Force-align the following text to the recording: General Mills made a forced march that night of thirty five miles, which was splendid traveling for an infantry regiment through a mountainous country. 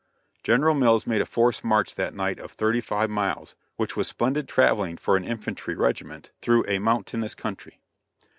General 0.41 0.73
Mills 0.73 1.05
made 1.05 1.21
a 1.21 1.27
forced 1.27 1.63
march 1.63 1.93
that 1.93 2.15
night 2.15 2.39
of 2.39 2.51
thirty 2.51 2.81
five 2.81 3.07
miles, 3.11 3.55
which 3.75 3.95
was 3.95 4.07
splendid 4.07 4.47
traveling 4.47 4.97
for 4.97 5.15
an 5.15 5.23
infantry 5.23 5.75
regiment 5.75 6.31
through 6.41 6.65
a 6.67 6.79
mountainous 6.79 7.35
country. 7.35 7.79